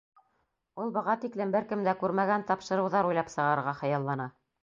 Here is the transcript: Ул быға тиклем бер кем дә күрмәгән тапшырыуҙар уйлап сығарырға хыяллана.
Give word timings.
Ул 0.83 0.93
быға 0.95 1.13
тиклем 1.25 1.51
бер 1.57 1.67
кем 1.73 1.83
дә 1.89 1.93
күрмәгән 2.03 2.47
тапшырыуҙар 2.49 3.11
уйлап 3.13 3.31
сығарырға 3.35 3.77
хыяллана. 3.83 4.27